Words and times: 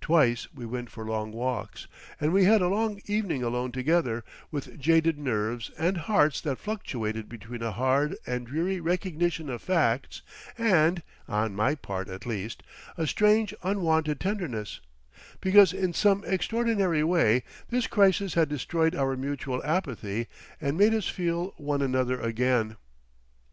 Twice 0.00 0.48
we 0.52 0.66
went 0.66 0.90
for 0.90 1.06
long 1.06 1.30
walks. 1.30 1.86
And 2.20 2.32
we 2.32 2.42
had 2.46 2.60
a 2.62 2.66
long 2.66 3.00
evening 3.06 3.44
alone 3.44 3.70
together, 3.70 4.24
with 4.50 4.76
jaded 4.76 5.18
nerves 5.20 5.70
and 5.78 5.96
hearts 5.98 6.40
that 6.40 6.58
fluctuated 6.58 7.28
between 7.28 7.62
a 7.62 7.70
hard 7.70 8.16
and 8.26 8.44
dreary 8.44 8.80
recognition 8.80 9.48
of 9.48 9.62
facts 9.62 10.22
and, 10.58 11.00
on 11.28 11.54
my 11.54 11.76
part 11.76 12.08
at 12.08 12.26
least, 12.26 12.64
a 12.98 13.06
strange 13.06 13.54
unwonted 13.62 14.18
tenderness; 14.18 14.80
because 15.40 15.72
in 15.72 15.92
some 15.92 16.24
extraordinary 16.26 17.04
way 17.04 17.44
this 17.68 17.86
crisis 17.86 18.34
had 18.34 18.48
destroyed 18.48 18.96
our 18.96 19.16
mutual 19.16 19.62
apathy 19.62 20.26
and 20.60 20.76
made 20.76 20.92
us 20.92 21.06
feel 21.06 21.54
one 21.56 21.82
another 21.82 22.20
again. 22.20 22.76